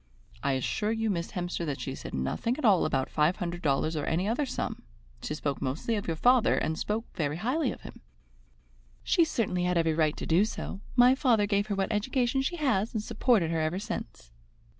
[0.41, 3.95] "I assure you, Miss Hemster, that she said nothing at all about five hundred dollars
[3.95, 4.81] or any other sum.
[5.21, 8.01] She spoke mostly of your father, and she spoke very highly of him."
[9.03, 10.81] "She certainly had every right to do so.
[10.95, 14.31] My father gave her what education she has and supported her ever since."